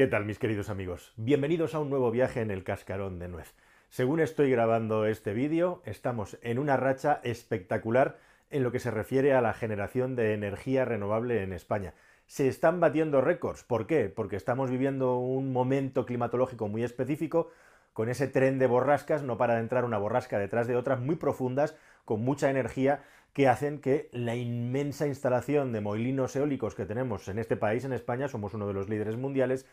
[0.00, 1.12] ¿Qué tal mis queridos amigos?
[1.18, 3.52] Bienvenidos a un nuevo viaje en el cascarón de nuez.
[3.90, 8.16] Según estoy grabando este vídeo, estamos en una racha espectacular
[8.48, 11.92] en lo que se refiere a la generación de energía renovable en España.
[12.24, 13.62] Se están batiendo récords.
[13.62, 14.08] ¿Por qué?
[14.08, 17.50] Porque estamos viviendo un momento climatológico muy específico,
[17.92, 21.16] con ese tren de borrascas, no para de entrar una borrasca detrás de otras muy
[21.16, 21.76] profundas,
[22.06, 27.38] con mucha energía, que hacen que la inmensa instalación de molinos eólicos que tenemos en
[27.38, 29.66] este país, en España, somos uno de los líderes mundiales,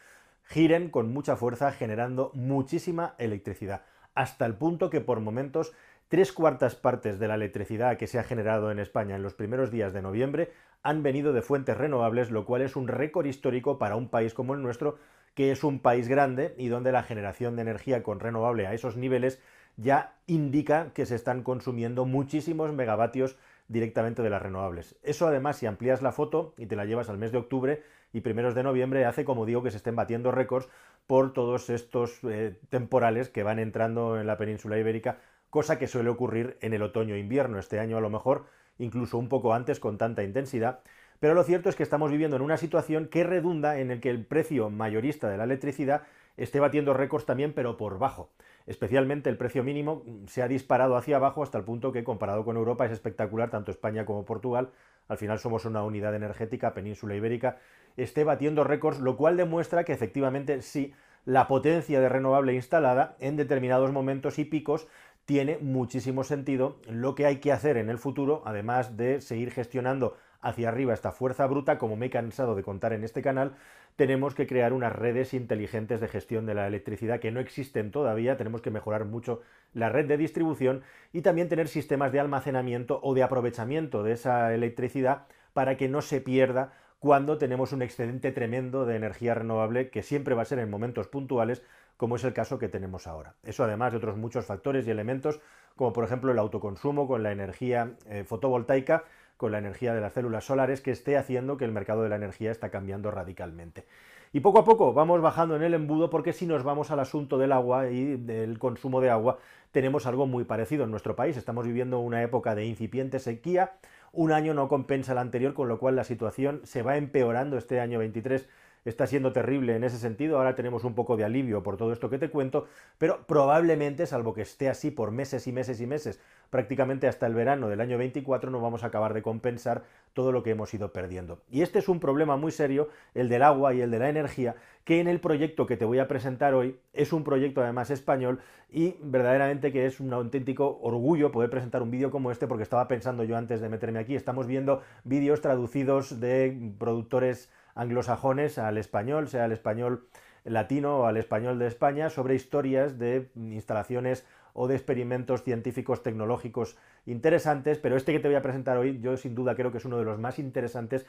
[0.44, 3.84] giren con mucha fuerza generando muchísima electricidad,
[4.16, 5.74] hasta el punto que por momentos
[6.08, 9.72] tres cuartas partes de la electricidad que se ha generado en España en los primeros
[9.72, 10.52] días de noviembre
[10.84, 14.54] han venido de fuentes renovables, lo cual es un récord histórico para un país como
[14.54, 14.98] el nuestro,
[15.34, 18.96] que es un país grande y donde la generación de energía con renovable a esos
[18.96, 19.42] niveles
[19.76, 24.96] ya indica que se están consumiendo muchísimos megavatios directamente de las renovables.
[25.04, 28.22] Eso además, si amplías la foto y te la llevas al mes de octubre y
[28.22, 30.70] primeros de noviembre, hace, como digo, que se estén batiendo récords
[31.06, 36.10] por todos estos eh, temporales que van entrando en la península ibérica, cosa que suele
[36.10, 37.60] ocurrir en el otoño-invierno.
[37.60, 38.46] Este año a lo mejor
[38.80, 40.80] incluso un poco antes con tanta intensidad.
[41.20, 44.10] Pero lo cierto es que estamos viviendo en una situación que redunda en el que
[44.10, 46.04] el precio mayorista de la electricidad
[46.38, 48.30] esté batiendo récords también, pero por bajo.
[48.68, 52.58] Especialmente el precio mínimo se ha disparado hacia abajo hasta el punto que comparado con
[52.58, 54.72] Europa es espectacular, tanto España como Portugal,
[55.08, 57.60] al final somos una unidad energética, península ibérica,
[57.96, 60.94] esté batiendo récords, lo cual demuestra que efectivamente sí,
[61.24, 64.88] la potencia de renovable instalada en determinados momentos y picos
[65.26, 66.80] tiene muchísimo sentido.
[66.90, 71.12] Lo que hay que hacer en el futuro, además de seguir gestionando hacia arriba esta
[71.12, 73.56] fuerza bruta, como me he cansado de contar en este canal,
[73.96, 78.38] tenemos que crear unas redes inteligentes de gestión de la electricidad que no existen todavía,
[78.38, 79.42] tenemos que mejorar mucho
[79.74, 84.54] la red de distribución y también tener sistemas de almacenamiento o de aprovechamiento de esa
[84.54, 90.04] electricidad para que no se pierda cuando tenemos un excedente tremendo de energía renovable que
[90.04, 91.64] siempre va a ser en momentos puntuales
[91.96, 93.34] como es el caso que tenemos ahora.
[93.44, 95.40] Eso además de otros muchos factores y elementos
[95.76, 99.06] como por ejemplo el autoconsumo con la energía eh, fotovoltaica
[99.38, 102.16] con la energía de las células solares que esté haciendo que el mercado de la
[102.16, 103.86] energía está cambiando radicalmente.
[104.34, 107.38] Y poco a poco vamos bajando en el embudo porque si nos vamos al asunto
[107.38, 109.38] del agua y del consumo de agua,
[109.72, 111.38] tenemos algo muy parecido en nuestro país.
[111.38, 113.74] Estamos viviendo una época de incipiente sequía,
[114.12, 117.80] un año no compensa el anterior, con lo cual la situación se va empeorando este
[117.80, 118.48] año 23
[118.90, 120.38] está siendo terrible en ese sentido.
[120.38, 122.68] Ahora tenemos un poco de alivio por todo esto que te cuento,
[122.98, 127.34] pero probablemente, salvo que esté así por meses y meses y meses, prácticamente hasta el
[127.34, 129.84] verano del año 24, no vamos a acabar de compensar
[130.14, 131.42] todo lo que hemos ido perdiendo.
[131.52, 134.56] Y este es un problema muy serio, el del agua y el de la energía,
[134.84, 138.40] que en el proyecto que te voy a presentar hoy es un proyecto además español
[138.70, 142.88] y verdaderamente que es un auténtico orgullo poder presentar un vídeo como este porque estaba
[142.88, 149.30] pensando yo antes de meterme aquí, estamos viendo vídeos traducidos de productores anglosajones al español,
[149.30, 150.08] sea el español
[150.44, 156.78] latino o al español de España, sobre historias de instalaciones o de experimentos científicos tecnológicos
[157.08, 159.86] interesantes, pero este que te voy a presentar hoy yo sin duda creo que es
[159.86, 161.06] uno de los más interesantes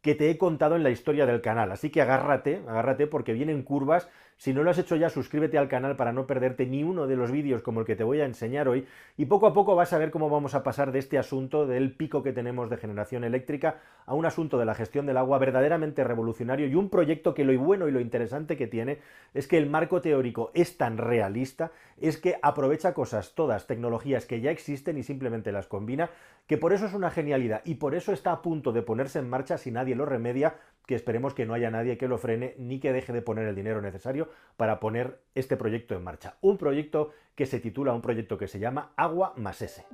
[0.00, 1.72] que te he contado en la historia del canal.
[1.72, 4.08] Así que agárrate, agárrate porque vienen curvas.
[4.36, 7.16] Si no lo has hecho ya, suscríbete al canal para no perderte ni uno de
[7.16, 8.86] los vídeos como el que te voy a enseñar hoy.
[9.16, 11.92] Y poco a poco vas a ver cómo vamos a pasar de este asunto del
[11.92, 16.04] pico que tenemos de generación eléctrica a un asunto de la gestión del agua verdaderamente
[16.04, 18.98] revolucionario y un proyecto que lo bueno y lo interesante que tiene
[19.34, 24.40] es que el marco teórico es tan realista, es que aprovecha cosas, todas tecnologías que
[24.40, 26.10] ya existen y simplemente las combina,
[26.46, 29.28] que por eso es una genialidad y por eso está a punto de ponerse en
[29.28, 30.56] marcha si nadie lo remedia,
[30.86, 33.54] que esperemos que no haya nadie que lo frene ni que deje de poner el
[33.54, 36.36] dinero necesario para poner este proyecto en marcha.
[36.40, 39.84] Un proyecto que se titula, un proyecto que se llama Agua más S.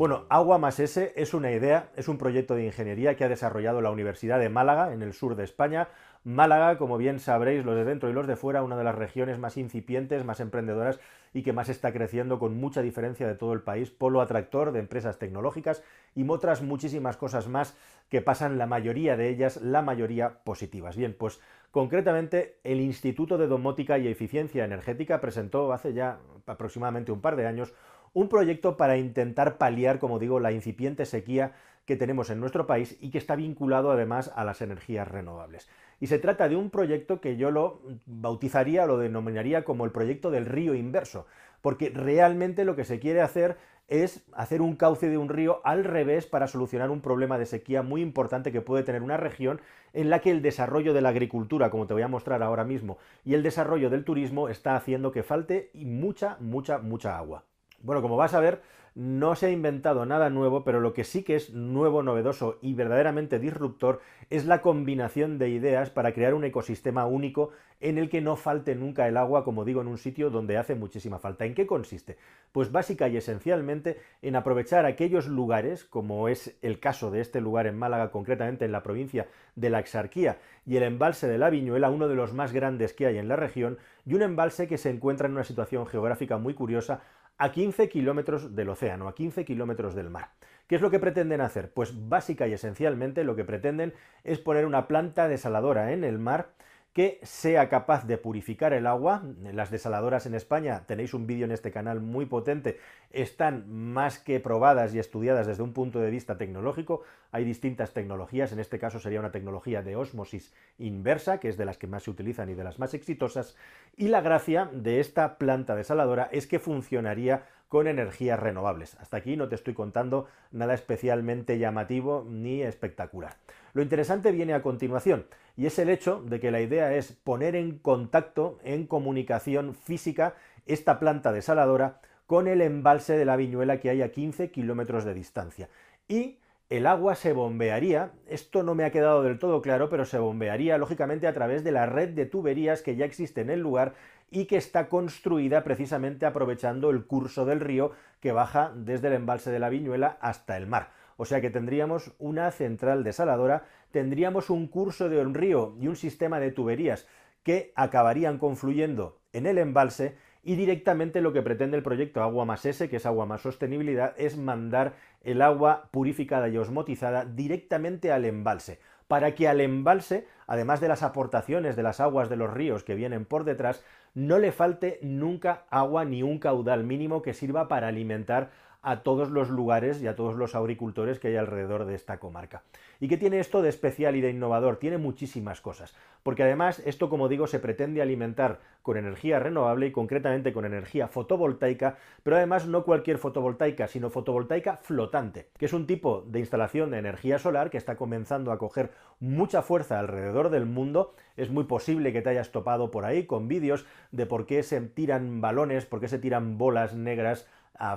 [0.00, 3.82] Bueno, Agua más S es una idea, es un proyecto de ingeniería que ha desarrollado
[3.82, 5.88] la Universidad de Málaga, en el sur de España.
[6.24, 9.38] Málaga, como bien sabréis, los de dentro y los de fuera, una de las regiones
[9.38, 11.00] más incipientes, más emprendedoras
[11.34, 14.78] y que más está creciendo con mucha diferencia de todo el país, polo atractor de
[14.78, 15.82] empresas tecnológicas
[16.14, 17.76] y otras muchísimas cosas más
[18.08, 20.96] que pasan la mayoría de ellas, la mayoría positivas.
[20.96, 21.42] Bien, pues
[21.72, 27.46] concretamente el Instituto de Domótica y Eficiencia Energética presentó hace ya aproximadamente un par de
[27.46, 27.74] años
[28.12, 31.52] un proyecto para intentar paliar, como digo, la incipiente sequía
[31.84, 35.68] que tenemos en nuestro país y que está vinculado además a las energías renovables.
[35.98, 40.30] Y se trata de un proyecto que yo lo bautizaría, lo denominaría como el proyecto
[40.30, 41.26] del río inverso,
[41.62, 43.56] porque realmente lo que se quiere hacer
[43.88, 47.82] es hacer un cauce de un río al revés para solucionar un problema de sequía
[47.82, 49.60] muy importante que puede tener una región
[49.92, 52.98] en la que el desarrollo de la agricultura, como te voy a mostrar ahora mismo,
[53.24, 57.44] y el desarrollo del turismo está haciendo que falte mucha, mucha, mucha agua.
[57.82, 58.60] Bueno, como vas a ver,
[58.94, 62.74] no se ha inventado nada nuevo, pero lo que sí que es nuevo, novedoso y
[62.74, 67.50] verdaderamente disruptor es la combinación de ideas para crear un ecosistema único
[67.80, 70.74] en el que no falte nunca el agua, como digo, en un sitio donde hace
[70.74, 71.46] muchísima falta.
[71.46, 72.18] ¿En qué consiste?
[72.52, 77.66] Pues básica y esencialmente en aprovechar aquellos lugares, como es el caso de este lugar
[77.66, 81.88] en Málaga, concretamente en la provincia de la Exarquía, y el embalse de la Viñuela,
[81.88, 84.90] uno de los más grandes que hay en la región, y un embalse que se
[84.90, 87.00] encuentra en una situación geográfica muy curiosa
[87.40, 90.28] a 15 kilómetros del océano, a 15 kilómetros del mar.
[90.66, 91.72] ¿Qué es lo que pretenden hacer?
[91.72, 93.94] Pues básica y esencialmente lo que pretenden
[94.24, 96.50] es poner una planta desaladora en el mar
[96.92, 99.22] que sea capaz de purificar el agua.
[99.52, 102.78] Las desaladoras en España, tenéis un vídeo en este canal muy potente,
[103.10, 107.02] están más que probadas y estudiadas desde un punto de vista tecnológico.
[107.30, 111.64] Hay distintas tecnologías, en este caso sería una tecnología de osmosis inversa, que es de
[111.64, 113.56] las que más se utilizan y de las más exitosas.
[113.96, 118.96] Y la gracia de esta planta desaladora es que funcionaría con energías renovables.
[118.98, 123.36] Hasta aquí no te estoy contando nada especialmente llamativo ni espectacular.
[123.74, 125.26] Lo interesante viene a continuación,
[125.56, 130.34] y es el hecho de que la idea es poner en contacto, en comunicación física,
[130.66, 135.14] esta planta desaladora con el embalse de la Viñuela que hay a 15 kilómetros de
[135.14, 135.68] distancia.
[136.08, 136.38] Y
[136.70, 140.76] el agua se bombearía, esto no me ha quedado del todo claro, pero se bombearía
[140.76, 143.94] lógicamente a través de la red de tuberías que ya existe en el lugar
[144.30, 149.50] y que está construida precisamente aprovechando el curso del río que baja desde el embalse
[149.50, 150.90] de la Viñuela hasta el mar.
[151.16, 155.96] O sea que tendríamos una central desaladora, tendríamos un curso de un río y un
[155.96, 157.06] sistema de tuberías
[157.42, 162.64] que acabarían confluyendo en el embalse y directamente lo que pretende el proyecto Agua más
[162.64, 168.24] S, que es Agua más Sostenibilidad, es mandar el agua purificada y osmotizada directamente al
[168.24, 172.84] embalse, para que al embalse, además de las aportaciones de las aguas de los ríos
[172.84, 173.84] que vienen por detrás,
[174.14, 178.50] no le falte nunca agua ni un caudal mínimo que sirva para alimentar
[178.82, 182.62] a todos los lugares y a todos los agricultores que hay alrededor de esta comarca.
[182.98, 184.76] ¿Y qué tiene esto de especial y de innovador?
[184.76, 189.92] Tiene muchísimas cosas, porque además esto, como digo, se pretende alimentar con energía renovable y
[189.92, 195.86] concretamente con energía fotovoltaica, pero además no cualquier fotovoltaica, sino fotovoltaica flotante, que es un
[195.86, 200.64] tipo de instalación de energía solar que está comenzando a coger mucha fuerza alrededor del
[200.64, 201.14] mundo.
[201.36, 204.80] Es muy posible que te hayas topado por ahí con vídeos de por qué se
[204.80, 207.46] tiran balones, por qué se tiran bolas negras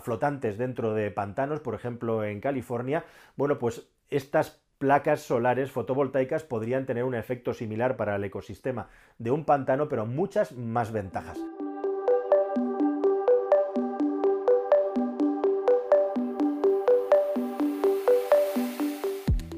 [0.02, 3.04] flotantes dentro de pantanos, por ejemplo en California,
[3.36, 8.88] bueno, pues estas placas solares fotovoltaicas podrían tener un efecto similar para el ecosistema
[9.18, 11.38] de un pantano, pero muchas más ventajas.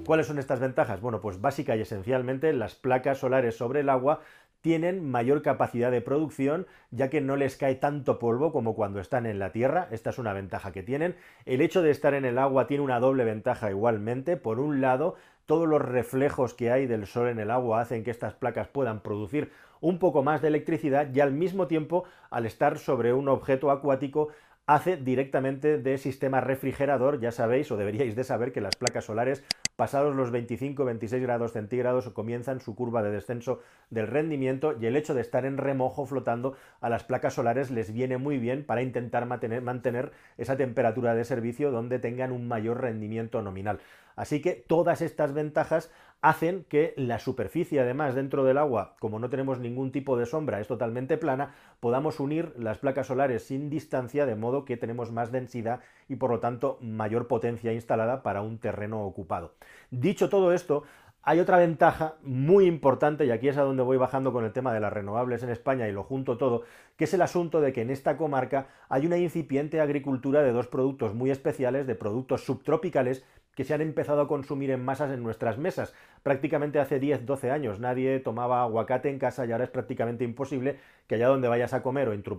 [0.05, 1.01] ¿Cuáles son estas ventajas?
[1.01, 4.19] Bueno, pues básica y esencialmente las placas solares sobre el agua
[4.61, 9.25] tienen mayor capacidad de producción, ya que no les cae tanto polvo como cuando están
[9.25, 9.87] en la tierra.
[9.89, 11.15] Esta es una ventaja que tienen.
[11.45, 14.37] El hecho de estar en el agua tiene una doble ventaja igualmente.
[14.37, 15.15] Por un lado,
[15.47, 19.01] todos los reflejos que hay del sol en el agua hacen que estas placas puedan
[19.01, 19.51] producir
[19.81, 24.29] un poco más de electricidad y al mismo tiempo, al estar sobre un objeto acuático,
[24.67, 27.19] hace directamente de sistema refrigerador.
[27.19, 29.43] Ya sabéis o deberíais de saber que las placas solares
[29.75, 35.13] pasados los 25-26 grados centígrados comienzan su curva de descenso del rendimiento y el hecho
[35.13, 39.25] de estar en remojo flotando a las placas solares les viene muy bien para intentar
[39.25, 43.79] mantener, mantener esa temperatura de servicio donde tengan un mayor rendimiento nominal.
[44.15, 45.91] Así que todas estas ventajas
[46.25, 50.59] hacen que la superficie, además, dentro del agua, como no tenemos ningún tipo de sombra,
[50.59, 55.31] es totalmente plana, podamos unir las placas solares sin distancia, de modo que tenemos más
[55.31, 59.53] densidad y, por lo tanto, mayor potencia instalada para un terreno ocupado.
[59.91, 60.81] Dicho todo esto,
[61.21, 64.73] hay otra ventaja muy importante, y aquí es a donde voy bajando con el tema
[64.73, 66.63] de las renovables en España y lo junto todo,
[66.97, 70.67] que es el asunto de que en esta comarca hay una incipiente agricultura de dos
[70.67, 73.23] productos muy especiales, de productos subtropicales
[73.55, 75.93] que se han empezado a consumir en masas en nuestras mesas.
[76.23, 80.77] Prácticamente hace 10, 12 años nadie tomaba aguacate en casa y ahora es prácticamente imposible
[81.07, 82.35] que allá donde vayas a comer o en, tu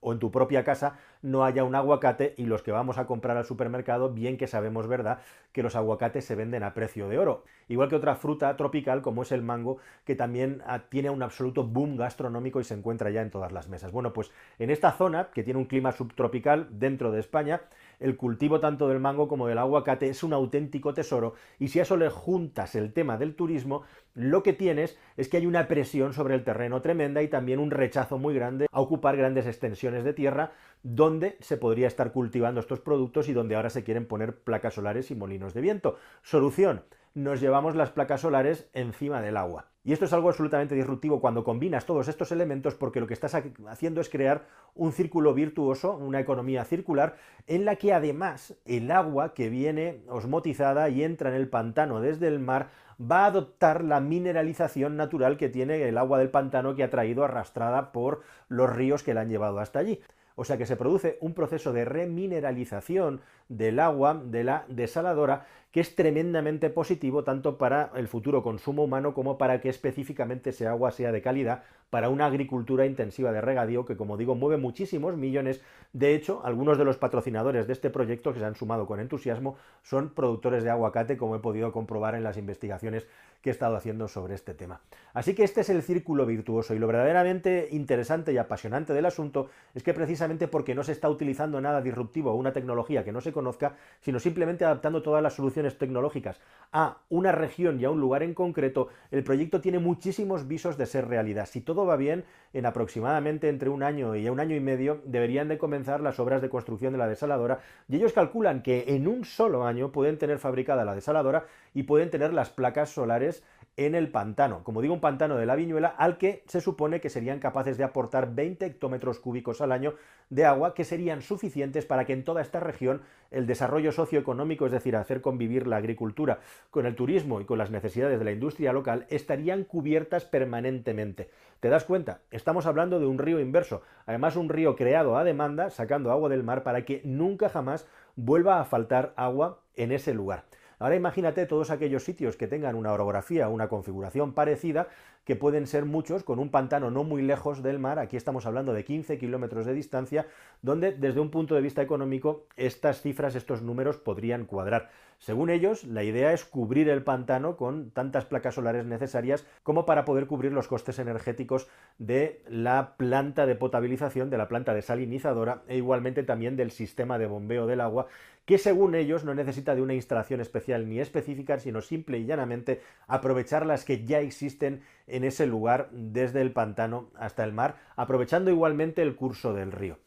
[0.00, 3.36] o en tu propia casa no haya un aguacate y los que vamos a comprar
[3.36, 5.20] al supermercado, bien que sabemos, ¿verdad?,
[5.52, 7.44] que los aguacates se venden a precio de oro.
[7.70, 11.62] Igual que otra fruta tropical como es el mango, que también ah, tiene un absoluto
[11.62, 13.92] boom gastronómico y se encuentra ya en todas las mesas.
[13.92, 17.60] Bueno, pues en esta zona, que tiene un clima subtropical dentro de España,
[18.00, 21.82] el cultivo tanto del mango como del aguacate es un auténtico tesoro y si a
[21.82, 23.84] eso le juntas el tema del turismo,
[24.14, 27.70] lo que tienes es que hay una presión sobre el terreno tremenda y también un
[27.70, 32.80] rechazo muy grande a ocupar grandes extensiones de tierra donde se podría estar cultivando estos
[32.80, 35.96] productos y donde ahora se quieren poner placas solares y molinos de viento.
[36.22, 36.82] Solución,
[37.14, 39.66] nos llevamos las placas solares encima del agua.
[39.82, 43.34] Y esto es algo absolutamente disruptivo cuando combinas todos estos elementos porque lo que estás
[43.66, 49.32] haciendo es crear un círculo virtuoso, una economía circular, en la que además el agua
[49.32, 52.68] que viene osmotizada y entra en el pantano desde el mar
[53.00, 57.24] va a adoptar la mineralización natural que tiene el agua del pantano que ha traído
[57.24, 60.00] arrastrada por los ríos que la han llevado hasta allí.
[60.36, 65.80] O sea que se produce un proceso de remineralización del agua de la desaladora que
[65.80, 70.90] es tremendamente positivo tanto para el futuro consumo humano como para que específicamente ese agua
[70.90, 75.60] sea de calidad para una agricultura intensiva de regadío que, como digo, mueve muchísimos millones.
[75.92, 79.56] De hecho, algunos de los patrocinadores de este proyecto que se han sumado con entusiasmo
[79.82, 83.06] son productores de aguacate, como he podido comprobar en las investigaciones
[83.40, 84.80] que he estado haciendo sobre este tema.
[85.14, 89.50] Así que este es el círculo virtuoso y lo verdaderamente interesante y apasionante del asunto
[89.74, 93.20] es que precisamente porque no se está utilizando nada disruptivo o una tecnología que no
[93.20, 96.40] se conozca, sino simplemente adaptando todas las soluciones tecnológicas
[96.72, 100.86] a una región y a un lugar en concreto, el proyecto tiene muchísimos visos de
[100.86, 101.46] ser realidad.
[101.46, 105.48] Si todo va bien, en aproximadamente entre un año y un año y medio deberían
[105.48, 109.24] de comenzar las obras de construcción de la desaladora y ellos calculan que en un
[109.24, 113.42] solo año pueden tener fabricada la desaladora y pueden tener las placas solares
[113.76, 117.08] en el pantano, como digo, un pantano de la Viñuela al que se supone que
[117.08, 119.94] serían capaces de aportar 20 hectómetros cúbicos al año
[120.28, 123.00] de agua que serían suficientes para que en toda esta región
[123.30, 127.70] el desarrollo socioeconómico, es decir, hacer convivir la agricultura con el turismo y con las
[127.70, 131.30] necesidades de la industria local, estarían cubiertas permanentemente.
[131.60, 132.20] ¿Te das cuenta?
[132.30, 136.42] Estamos hablando de un río inverso, además un río creado a demanda, sacando agua del
[136.42, 140.44] mar para que nunca jamás vuelva a faltar agua en ese lugar.
[140.80, 144.88] Ahora imagínate todos aquellos sitios que tengan una orografía, una configuración parecida,
[145.26, 148.72] que pueden ser muchos, con un pantano no muy lejos del mar, aquí estamos hablando
[148.72, 150.26] de 15 kilómetros de distancia,
[150.62, 154.88] donde desde un punto de vista económico estas cifras, estos números podrían cuadrar.
[155.20, 160.06] Según ellos, la idea es cubrir el pantano con tantas placas solares necesarias como para
[160.06, 165.76] poder cubrir los costes energéticos de la planta de potabilización, de la planta desalinizadora e
[165.76, 168.06] igualmente también del sistema de bombeo del agua,
[168.46, 172.80] que según ellos no necesita de una instalación especial ni específica, sino simple y llanamente
[173.06, 178.50] aprovechar las que ya existen en ese lugar desde el pantano hasta el mar, aprovechando
[178.50, 179.98] igualmente el curso del río.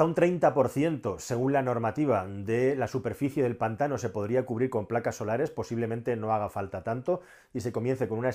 [0.00, 4.86] Hasta un 30%, según la normativa, de la superficie del pantano se podría cubrir con
[4.86, 7.20] placas solares, posiblemente no haga falta tanto
[7.52, 8.30] y se comience con una,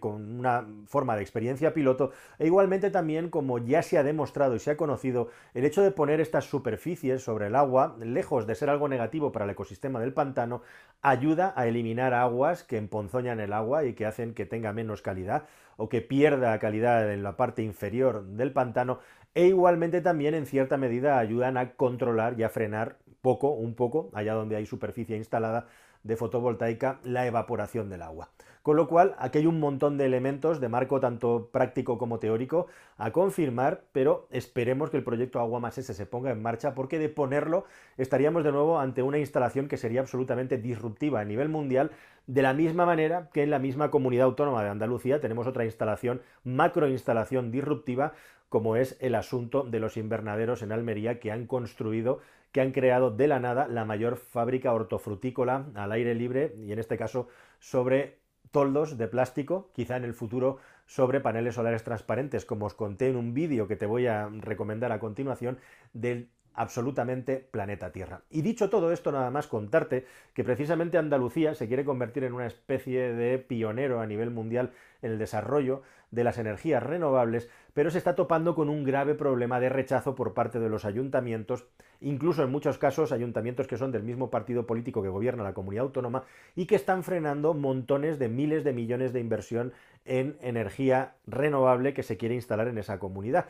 [0.00, 2.12] con una forma de experiencia piloto.
[2.38, 5.90] E igualmente también, como ya se ha demostrado y se ha conocido, el hecho de
[5.90, 10.14] poner estas superficies sobre el agua, lejos de ser algo negativo para el ecosistema del
[10.14, 10.62] pantano,
[11.02, 15.44] ayuda a eliminar aguas que emponzoñan el agua y que hacen que tenga menos calidad
[15.76, 19.00] o que pierda calidad en la parte inferior del pantano
[19.34, 24.10] e igualmente también en cierta medida ayudan a controlar y a frenar poco, un poco,
[24.14, 25.66] allá donde hay superficie instalada
[26.02, 28.30] de fotovoltaica, la evaporación del agua.
[28.62, 32.66] Con lo cual, aquí hay un montón de elementos de marco tanto práctico como teórico
[32.98, 36.98] a confirmar, pero esperemos que el proyecto Agua Más S se ponga en marcha porque
[36.98, 37.64] de ponerlo
[37.96, 41.90] estaríamos de nuevo ante una instalación que sería absolutamente disruptiva a nivel mundial,
[42.26, 46.20] de la misma manera que en la misma comunidad autónoma de Andalucía tenemos otra instalación,
[46.44, 48.12] macroinstalación disruptiva,
[48.50, 52.18] como es el asunto de los invernaderos en Almería que han construido,
[52.52, 56.80] que han creado de la nada la mayor fábrica hortofrutícola al aire libre y en
[56.80, 57.28] este caso
[57.60, 58.18] sobre
[58.50, 63.16] toldos de plástico, quizá en el futuro sobre paneles solares transparentes, como os conté en
[63.16, 65.58] un vídeo que te voy a recomendar a continuación
[65.92, 68.22] del absolutamente planeta Tierra.
[68.30, 72.46] Y dicho todo esto, nada más contarte que precisamente Andalucía se quiere convertir en una
[72.46, 77.98] especie de pionero a nivel mundial en el desarrollo de las energías renovables, pero se
[77.98, 81.66] está topando con un grave problema de rechazo por parte de los ayuntamientos,
[82.00, 85.84] incluso en muchos casos ayuntamientos que son del mismo partido político que gobierna la comunidad
[85.84, 86.24] autónoma
[86.56, 89.72] y que están frenando montones de miles de millones de inversión
[90.04, 93.46] en energía renovable que se quiere instalar en esa comunidad.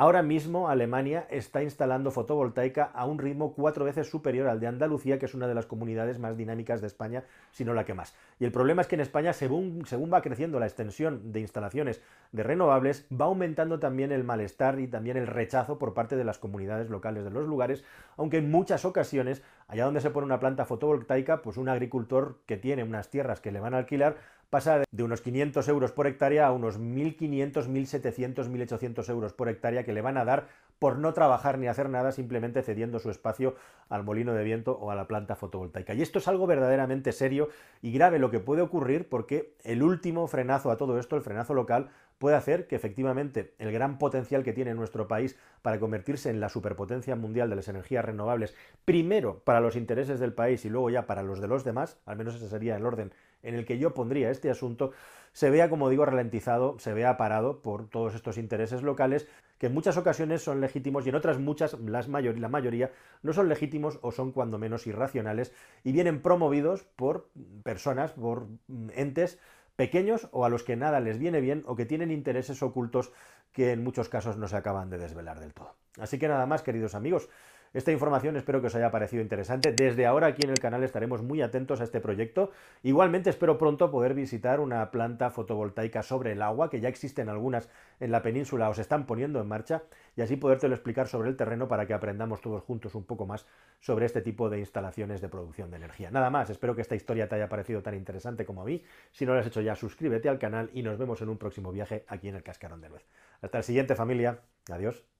[0.00, 5.18] Ahora mismo Alemania está instalando fotovoltaica a un ritmo cuatro veces superior al de Andalucía,
[5.18, 8.14] que es una de las comunidades más dinámicas de España, si no la que más.
[8.38, 12.00] Y el problema es que en España, según, según va creciendo la extensión de instalaciones
[12.30, 16.38] de renovables, va aumentando también el malestar y también el rechazo por parte de las
[16.38, 17.82] comunidades locales de los lugares,
[18.16, 22.56] aunque en muchas ocasiones Allá donde se pone una planta fotovoltaica, pues un agricultor que
[22.56, 24.16] tiene unas tierras que le van a alquilar
[24.50, 29.84] pasa de unos 500 euros por hectárea a unos 1.500, 1.700, 1.800 euros por hectárea
[29.84, 33.56] que le van a dar por no trabajar ni hacer nada, simplemente cediendo su espacio
[33.88, 35.94] al molino de viento o a la planta fotovoltaica.
[35.94, 37.48] Y esto es algo verdaderamente serio
[37.82, 41.54] y grave lo que puede ocurrir porque el último frenazo a todo esto, el frenazo
[41.54, 46.40] local, puede hacer que efectivamente el gran potencial que tiene nuestro país para convertirse en
[46.40, 50.90] la superpotencia mundial de las energías renovables, primero para los intereses del país y luego
[50.90, 53.78] ya para los de los demás, al menos ese sería el orden en el que
[53.78, 54.92] yo pondría este asunto,
[55.32, 59.28] se vea, como digo, ralentizado, se vea parado por todos estos intereses locales
[59.58, 62.92] que en muchas ocasiones son legítimos y en otras muchas, las la mayoría,
[63.22, 65.52] no son legítimos o son cuando menos irracionales
[65.84, 67.28] y vienen promovidos por
[67.64, 68.46] personas, por
[68.94, 69.38] entes
[69.76, 73.12] pequeños o a los que nada les viene bien o que tienen intereses ocultos
[73.58, 75.74] que en muchos casos no se acaban de desvelar del todo.
[75.98, 77.28] Así que nada más, queridos amigos,
[77.74, 79.72] esta información espero que os haya parecido interesante.
[79.72, 82.52] Desde ahora aquí en el canal estaremos muy atentos a este proyecto.
[82.84, 87.68] Igualmente espero pronto poder visitar una planta fotovoltaica sobre el agua, que ya existen algunas
[87.98, 89.82] en la península o se están poniendo en marcha,
[90.16, 93.44] y así podértelo explicar sobre el terreno para que aprendamos todos juntos un poco más
[93.80, 96.10] sobre este tipo de instalaciones de producción de energía.
[96.10, 98.82] Nada más, espero que esta historia te haya parecido tan interesante como a mí.
[99.12, 101.70] Si no lo has hecho ya, suscríbete al canal y nos vemos en un próximo
[101.70, 103.04] viaje aquí en el Cascarón de Nuez.
[103.48, 104.42] Hasta el siguiente familia.
[104.70, 105.08] Adiós.